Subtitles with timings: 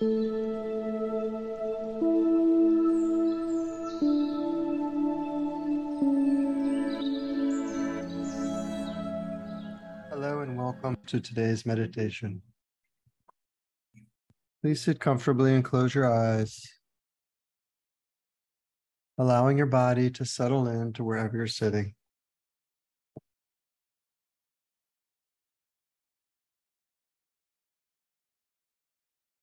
[0.00, 0.08] Hello
[10.40, 12.40] and welcome to today's meditation.
[14.62, 16.66] Please sit comfortably and close your eyes,
[19.18, 21.94] allowing your body to settle into wherever you're sitting.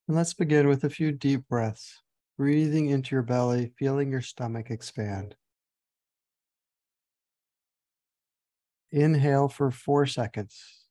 [0.07, 2.02] And let's begin with a few deep breaths,
[2.38, 5.35] breathing into your belly, feeling your stomach expand.
[8.91, 10.85] Inhale for four seconds.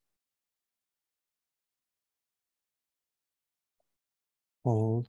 [4.63, 5.07] Hold.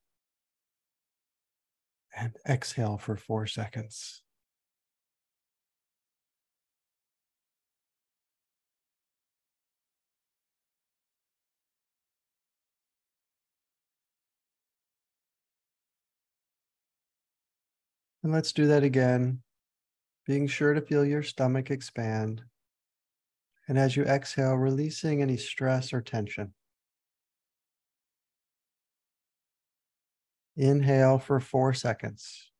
[2.17, 4.23] And exhale for four seconds.
[18.23, 19.43] And let's do that again,
[20.27, 22.43] being sure to feel your stomach expand.
[23.69, 26.55] And as you exhale, releasing any stress or tension.
[30.57, 32.51] Inhale for four seconds.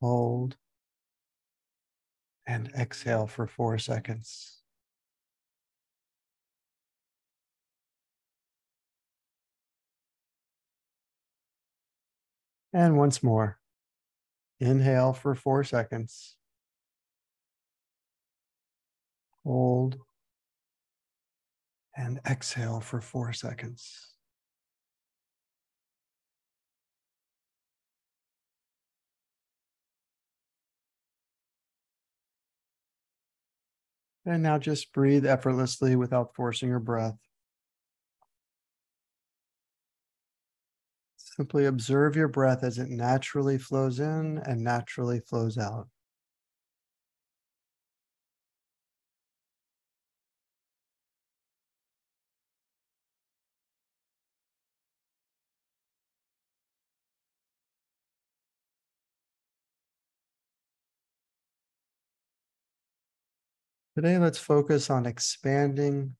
[0.00, 0.56] Hold.
[2.46, 4.63] And exhale for four seconds.
[12.74, 13.60] And once more,
[14.58, 16.34] inhale for four seconds.
[19.44, 19.98] Hold.
[21.96, 24.14] And exhale for four seconds.
[34.26, 37.18] And now just breathe effortlessly without forcing your breath.
[41.36, 45.88] Simply observe your breath as it naturally flows in and naturally flows out.
[63.96, 66.14] Today, let's focus on expanding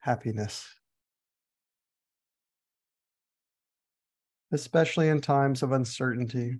[0.00, 0.79] happiness.
[4.52, 6.56] Especially in times of uncertainty.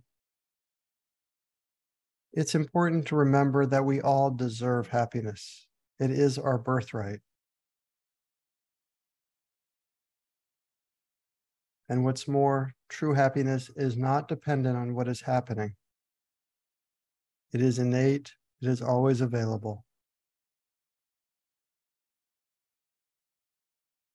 [2.32, 5.66] It's important to remember that we all deserve happiness.
[5.98, 7.20] It is our birthright.
[11.88, 15.74] And what's more, true happiness is not dependent on what is happening.
[17.52, 19.84] It is innate, it is always available.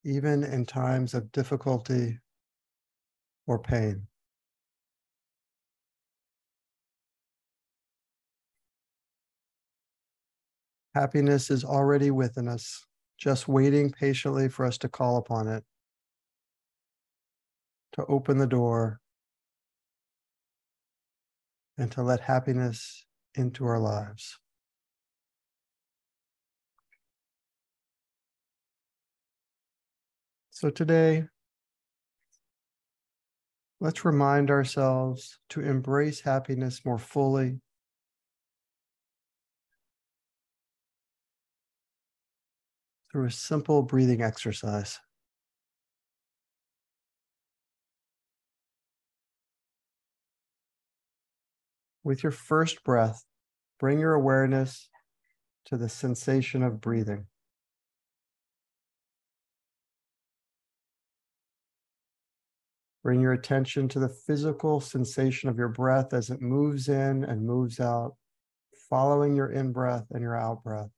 [0.06, 2.20] Even in times of difficulty
[3.48, 4.08] or pain.
[10.94, 12.86] Happiness is already within us,
[13.18, 15.64] just waiting patiently for us to call upon it,
[17.94, 19.02] to open the door,
[21.78, 23.06] and to let happiness
[23.36, 24.40] into our lives.
[30.52, 31.26] So today,
[33.86, 37.60] Let's remind ourselves to embrace happiness more fully.
[43.12, 44.98] Through a simple breathing exercise.
[52.04, 53.24] With your first breath,
[53.80, 54.90] bring your awareness
[55.66, 57.28] to the sensation of breathing.
[63.06, 67.46] Bring your attention to the physical sensation of your breath as it moves in and
[67.46, 68.16] moves out,
[68.90, 70.90] following your in breath and your out breath.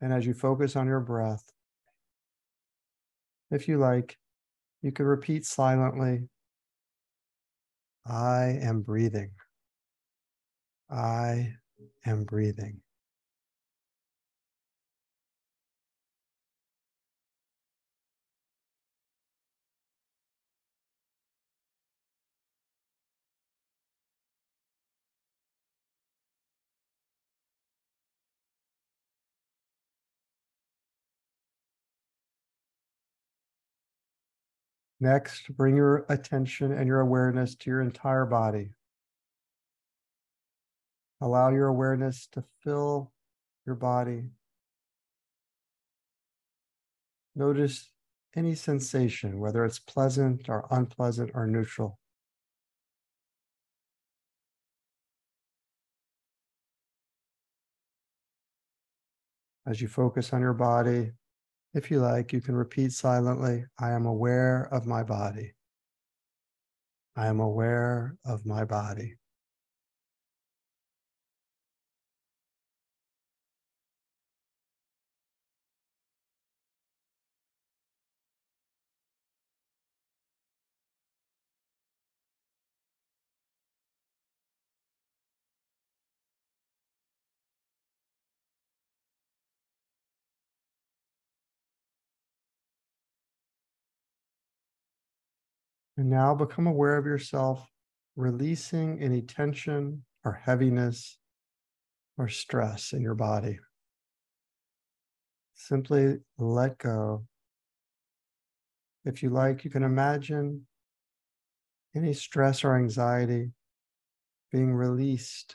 [0.00, 1.44] And as you focus on your breath,
[3.50, 4.16] if you like,
[4.80, 6.30] you could repeat silently
[8.06, 9.32] I am breathing.
[10.90, 11.52] I
[12.06, 12.81] am breathing.
[35.02, 38.70] Next, bring your attention and your awareness to your entire body.
[41.20, 43.12] Allow your awareness to fill
[43.66, 44.30] your body
[47.34, 47.88] Notice
[48.36, 51.98] any sensation, whether it's pleasant or unpleasant or neutral.
[59.66, 61.12] As you focus on your body,
[61.74, 65.54] if you like, you can repeat silently I am aware of my body.
[67.16, 69.16] I am aware of my body.
[96.02, 97.64] And now become aware of yourself
[98.16, 101.16] releasing any tension or heaviness
[102.18, 103.60] or stress in your body.
[105.54, 107.24] Simply let go.
[109.04, 110.66] If you like, you can imagine
[111.94, 113.52] any stress or anxiety
[114.50, 115.54] being released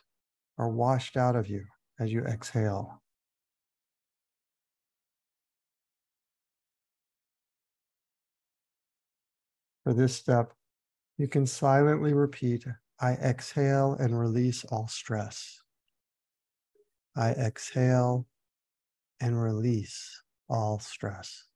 [0.58, 1.66] or washed out of you
[2.00, 3.02] as you exhale.
[9.88, 10.51] For this step,
[11.18, 12.66] you can silently repeat
[13.00, 15.62] I exhale and release all stress.
[17.16, 18.28] I exhale
[19.22, 21.47] and release all stress.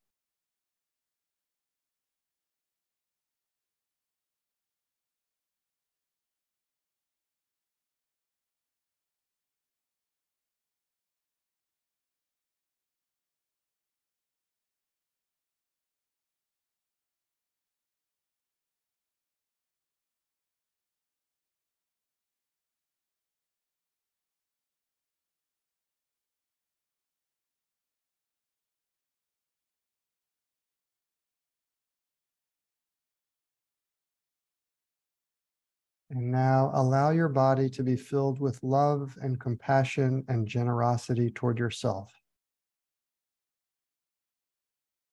[36.11, 41.57] And now allow your body to be filled with love and compassion and generosity toward
[41.57, 42.11] yourself.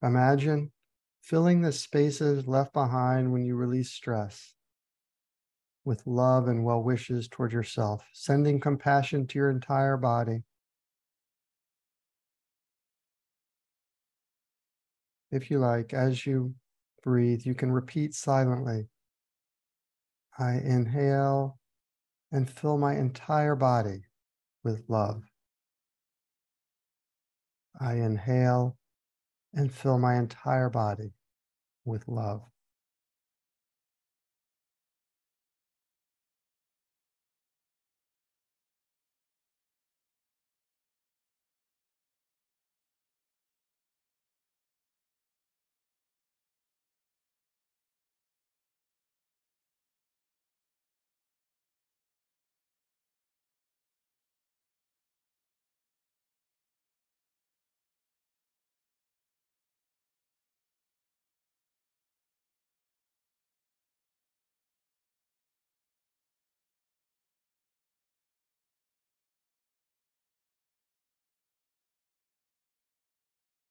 [0.03, 0.73] Imagine
[1.21, 4.55] filling the spaces left behind when you release stress
[5.85, 10.43] with love and well wishes toward yourself, sending compassion to your entire body.
[15.31, 16.55] If you like, as you
[17.03, 18.89] breathe, you can repeat silently
[20.39, 21.59] I inhale
[22.31, 24.03] and fill my entire body
[24.63, 25.23] with love.
[27.79, 28.77] I inhale
[29.53, 31.11] and fill my entire body
[31.83, 32.43] with love.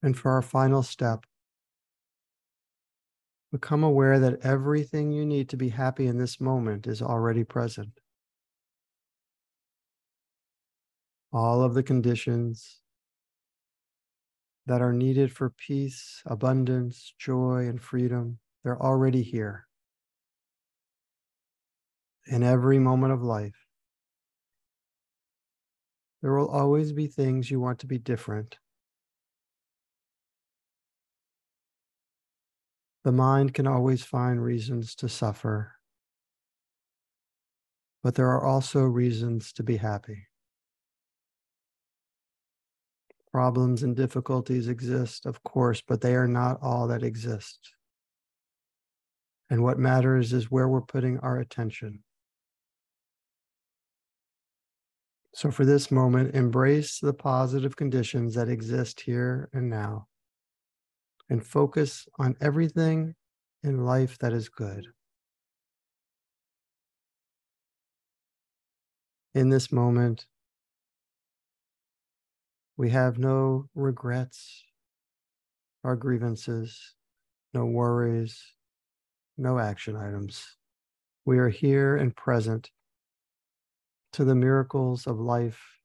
[0.01, 1.25] And for our final step,
[3.51, 7.99] become aware that everything you need to be happy in this moment is already present.
[11.33, 12.79] All of the conditions
[14.65, 19.65] that are needed for peace, abundance, joy, and freedom, they're already here.
[22.27, 23.65] In every moment of life,
[26.21, 28.57] there will always be things you want to be different
[33.03, 35.75] The mind can always find reasons to suffer,
[38.03, 40.27] but there are also reasons to be happy.
[43.31, 47.73] Problems and difficulties exist, of course, but they are not all that exist.
[49.49, 52.03] And what matters is where we're putting our attention.
[55.35, 60.08] So, for this moment, embrace the positive conditions that exist here and now
[61.29, 63.15] and focus on everything
[63.63, 64.87] in life that is good.
[69.35, 70.25] In this moment,
[72.77, 74.63] we have no regrets
[75.83, 76.95] or grievances,
[77.53, 78.41] no worries,
[79.37, 80.57] no action items.
[81.25, 82.71] We are here and present
[84.13, 85.78] to the miracles of life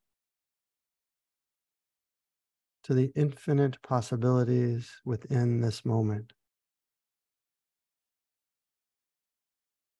[2.84, 6.32] to the infinite possibilities within this moment.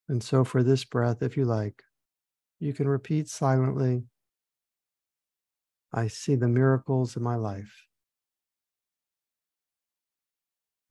[0.08, 1.82] And so, for this breath, if you like,
[2.60, 4.04] you can repeat silently
[5.94, 7.86] I see the miracles in my life.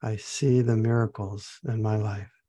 [0.04, 2.43] I see the miracles in my life.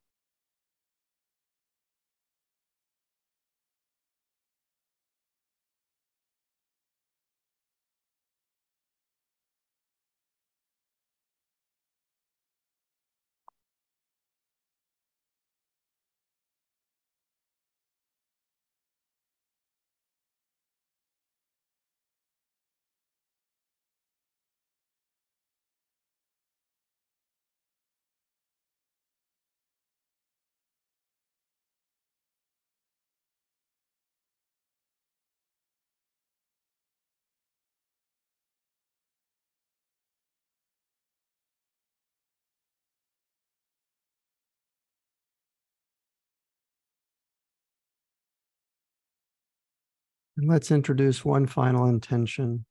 [50.37, 52.65] And let's introduce one final intention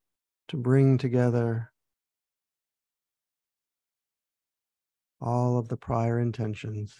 [0.48, 1.72] to bring together
[5.20, 6.94] all of the prior intentions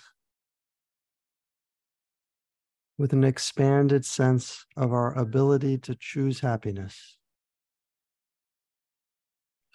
[2.97, 7.19] with an expanded sense of our ability to choose happiness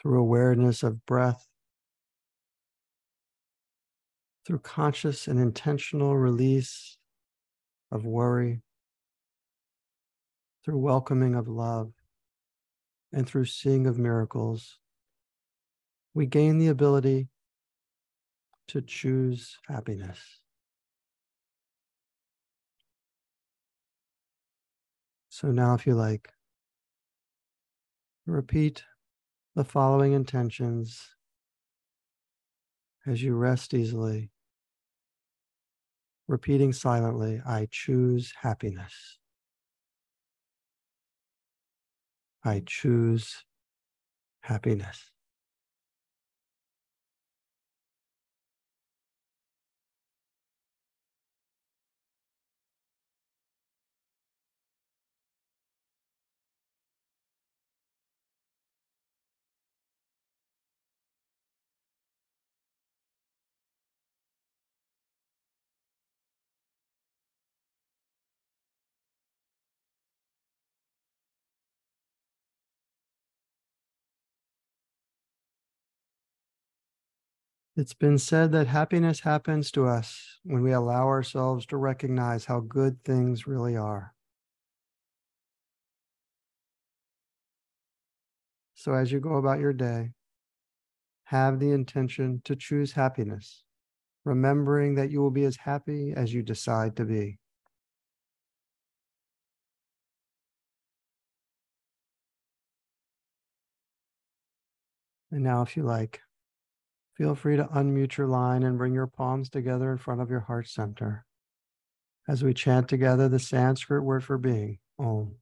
[0.01, 1.45] through awareness of breath,
[4.47, 6.97] through conscious and intentional release
[7.91, 8.61] of worry,
[10.69, 11.91] through welcoming of love,
[13.11, 14.77] and through seeing of miracles,
[16.13, 17.27] we gain the ability
[18.67, 20.19] to choose happiness.
[25.29, 26.29] So now, if you like,
[28.27, 28.83] repeat
[29.55, 31.15] the following intentions
[33.07, 34.29] as you rest easily,
[36.27, 39.18] repeating silently I choose happiness.
[42.43, 43.45] I choose
[44.41, 45.11] happiness.
[77.79, 82.59] It's been said that happiness happens to us when we allow ourselves to recognize how
[82.59, 84.13] good things really are.
[88.73, 90.11] So, as you go about your day,
[91.23, 93.63] have the intention to choose happiness,
[94.25, 97.39] remembering that you will be as happy as you decide to be.
[105.31, 106.19] And now, if you like,
[107.19, 110.39] Feel free to unmute your line and bring your palms together in front of your
[110.39, 111.25] heart center
[112.29, 115.35] as we chant together the Sanskrit word for being, Om.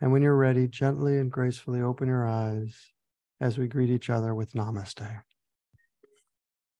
[0.00, 2.92] And when you're ready, gently and gracefully open your eyes
[3.40, 5.22] as we greet each other with Namaste.